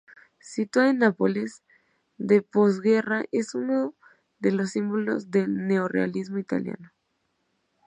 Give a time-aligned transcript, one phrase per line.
[0.39, 1.61] Situada en Nápoles
[2.17, 3.93] de posguerra es uno
[4.39, 6.89] de los símbolos del neorrealismo italiano.